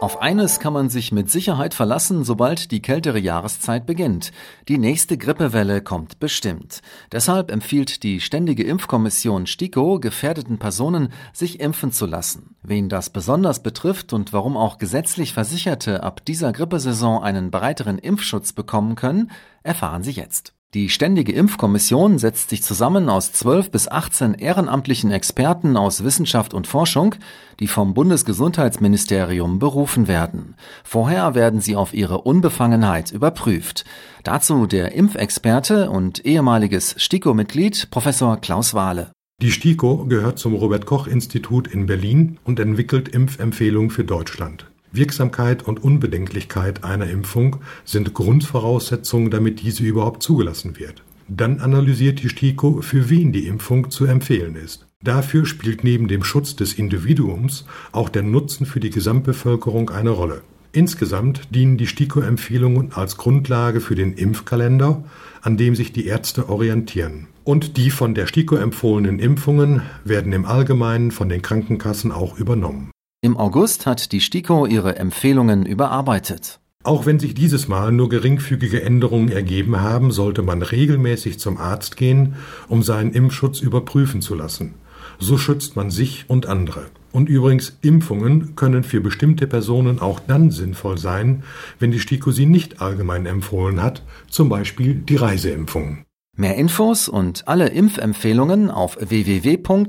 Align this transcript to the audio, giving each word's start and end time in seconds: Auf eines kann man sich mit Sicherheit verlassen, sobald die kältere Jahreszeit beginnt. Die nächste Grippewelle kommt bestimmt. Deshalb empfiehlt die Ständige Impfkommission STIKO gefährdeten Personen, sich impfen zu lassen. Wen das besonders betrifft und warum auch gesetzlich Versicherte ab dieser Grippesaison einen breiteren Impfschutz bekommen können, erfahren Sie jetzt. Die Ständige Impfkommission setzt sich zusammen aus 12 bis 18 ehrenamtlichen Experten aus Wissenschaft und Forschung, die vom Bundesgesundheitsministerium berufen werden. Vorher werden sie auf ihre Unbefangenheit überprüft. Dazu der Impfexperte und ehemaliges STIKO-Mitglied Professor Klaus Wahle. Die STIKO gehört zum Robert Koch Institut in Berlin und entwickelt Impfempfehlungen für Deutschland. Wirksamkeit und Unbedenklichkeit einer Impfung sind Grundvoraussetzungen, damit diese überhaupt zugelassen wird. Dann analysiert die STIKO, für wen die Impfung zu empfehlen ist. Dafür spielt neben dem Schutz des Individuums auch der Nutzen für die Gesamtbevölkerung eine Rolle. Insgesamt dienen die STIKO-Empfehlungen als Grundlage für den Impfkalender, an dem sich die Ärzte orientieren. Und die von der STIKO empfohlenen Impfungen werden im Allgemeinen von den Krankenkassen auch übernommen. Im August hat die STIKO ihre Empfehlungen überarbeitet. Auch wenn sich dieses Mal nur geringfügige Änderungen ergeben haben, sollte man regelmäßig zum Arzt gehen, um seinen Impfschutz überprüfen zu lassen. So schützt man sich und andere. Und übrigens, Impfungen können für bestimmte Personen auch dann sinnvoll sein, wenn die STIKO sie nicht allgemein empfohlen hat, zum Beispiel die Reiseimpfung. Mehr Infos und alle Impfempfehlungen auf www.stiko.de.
Auf 0.00 0.22
eines 0.22 0.60
kann 0.60 0.72
man 0.72 0.90
sich 0.90 1.10
mit 1.10 1.28
Sicherheit 1.28 1.74
verlassen, 1.74 2.22
sobald 2.22 2.70
die 2.70 2.80
kältere 2.80 3.18
Jahreszeit 3.18 3.84
beginnt. 3.84 4.30
Die 4.68 4.78
nächste 4.78 5.18
Grippewelle 5.18 5.82
kommt 5.82 6.20
bestimmt. 6.20 6.82
Deshalb 7.10 7.50
empfiehlt 7.50 8.04
die 8.04 8.20
Ständige 8.20 8.62
Impfkommission 8.62 9.48
STIKO 9.48 9.98
gefährdeten 9.98 10.60
Personen, 10.60 11.12
sich 11.32 11.58
impfen 11.58 11.90
zu 11.90 12.06
lassen. 12.06 12.54
Wen 12.62 12.88
das 12.88 13.10
besonders 13.10 13.60
betrifft 13.60 14.12
und 14.12 14.32
warum 14.32 14.56
auch 14.56 14.78
gesetzlich 14.78 15.32
Versicherte 15.32 16.04
ab 16.04 16.24
dieser 16.24 16.52
Grippesaison 16.52 17.20
einen 17.20 17.50
breiteren 17.50 17.98
Impfschutz 17.98 18.52
bekommen 18.52 18.94
können, 18.94 19.32
erfahren 19.64 20.04
Sie 20.04 20.12
jetzt. 20.12 20.54
Die 20.74 20.90
Ständige 20.90 21.32
Impfkommission 21.32 22.18
setzt 22.18 22.50
sich 22.50 22.62
zusammen 22.62 23.08
aus 23.08 23.32
12 23.32 23.70
bis 23.70 23.88
18 23.88 24.34
ehrenamtlichen 24.34 25.10
Experten 25.10 25.78
aus 25.78 26.04
Wissenschaft 26.04 26.52
und 26.52 26.66
Forschung, 26.66 27.14
die 27.58 27.68
vom 27.68 27.94
Bundesgesundheitsministerium 27.94 29.60
berufen 29.60 30.08
werden. 30.08 30.56
Vorher 30.84 31.34
werden 31.34 31.62
sie 31.62 31.74
auf 31.74 31.94
ihre 31.94 32.20
Unbefangenheit 32.20 33.12
überprüft. 33.12 33.86
Dazu 34.24 34.66
der 34.66 34.92
Impfexperte 34.92 35.88
und 35.88 36.26
ehemaliges 36.26 36.94
STIKO-Mitglied 36.98 37.90
Professor 37.90 38.36
Klaus 38.36 38.74
Wahle. 38.74 39.12
Die 39.40 39.52
STIKO 39.52 40.04
gehört 40.04 40.38
zum 40.38 40.52
Robert 40.54 40.84
Koch 40.84 41.06
Institut 41.06 41.66
in 41.66 41.86
Berlin 41.86 42.36
und 42.44 42.60
entwickelt 42.60 43.08
Impfempfehlungen 43.08 43.88
für 43.88 44.04
Deutschland. 44.04 44.67
Wirksamkeit 44.92 45.62
und 45.66 45.82
Unbedenklichkeit 45.82 46.84
einer 46.84 47.08
Impfung 47.08 47.56
sind 47.84 48.14
Grundvoraussetzungen, 48.14 49.30
damit 49.30 49.60
diese 49.62 49.84
überhaupt 49.84 50.22
zugelassen 50.22 50.78
wird. 50.78 51.02
Dann 51.28 51.60
analysiert 51.60 52.22
die 52.22 52.30
STIKO, 52.30 52.80
für 52.80 53.10
wen 53.10 53.32
die 53.32 53.46
Impfung 53.46 53.90
zu 53.90 54.06
empfehlen 54.06 54.56
ist. 54.56 54.86
Dafür 55.02 55.46
spielt 55.46 55.84
neben 55.84 56.08
dem 56.08 56.24
Schutz 56.24 56.56
des 56.56 56.72
Individuums 56.72 57.66
auch 57.92 58.08
der 58.08 58.22
Nutzen 58.22 58.66
für 58.66 58.80
die 58.80 58.90
Gesamtbevölkerung 58.90 59.90
eine 59.90 60.10
Rolle. 60.10 60.40
Insgesamt 60.72 61.54
dienen 61.54 61.76
die 61.76 61.86
STIKO-Empfehlungen 61.86 62.92
als 62.92 63.16
Grundlage 63.16 63.80
für 63.80 63.94
den 63.94 64.14
Impfkalender, 64.14 65.04
an 65.42 65.56
dem 65.56 65.74
sich 65.74 65.92
die 65.92 66.06
Ärzte 66.06 66.48
orientieren. 66.48 67.26
Und 67.44 67.76
die 67.76 67.90
von 67.90 68.14
der 68.14 68.26
STIKO 68.26 68.56
empfohlenen 68.56 69.18
Impfungen 69.18 69.82
werden 70.04 70.32
im 70.32 70.44
Allgemeinen 70.44 71.10
von 71.10 71.28
den 71.28 71.42
Krankenkassen 71.42 72.12
auch 72.12 72.38
übernommen. 72.38 72.90
Im 73.20 73.36
August 73.36 73.84
hat 73.84 74.12
die 74.12 74.20
STIKO 74.20 74.66
ihre 74.66 74.94
Empfehlungen 74.94 75.66
überarbeitet. 75.66 76.60
Auch 76.84 77.04
wenn 77.04 77.18
sich 77.18 77.34
dieses 77.34 77.66
Mal 77.66 77.90
nur 77.90 78.08
geringfügige 78.08 78.80
Änderungen 78.80 79.28
ergeben 79.28 79.80
haben, 79.80 80.12
sollte 80.12 80.42
man 80.42 80.62
regelmäßig 80.62 81.40
zum 81.40 81.56
Arzt 81.56 81.96
gehen, 81.96 82.36
um 82.68 82.84
seinen 82.84 83.12
Impfschutz 83.12 83.58
überprüfen 83.58 84.22
zu 84.22 84.36
lassen. 84.36 84.74
So 85.18 85.36
schützt 85.36 85.74
man 85.74 85.90
sich 85.90 86.26
und 86.28 86.46
andere. 86.46 86.86
Und 87.10 87.28
übrigens, 87.28 87.76
Impfungen 87.80 88.54
können 88.54 88.84
für 88.84 89.00
bestimmte 89.00 89.48
Personen 89.48 89.98
auch 89.98 90.20
dann 90.20 90.52
sinnvoll 90.52 90.96
sein, 90.96 91.42
wenn 91.80 91.90
die 91.90 91.98
STIKO 91.98 92.30
sie 92.30 92.46
nicht 92.46 92.80
allgemein 92.80 93.26
empfohlen 93.26 93.82
hat, 93.82 94.04
zum 94.30 94.48
Beispiel 94.48 94.94
die 94.94 95.16
Reiseimpfung. 95.16 96.04
Mehr 96.36 96.54
Infos 96.54 97.08
und 97.08 97.48
alle 97.48 97.70
Impfempfehlungen 97.70 98.70
auf 98.70 98.96
www.stiko.de. 99.00 99.88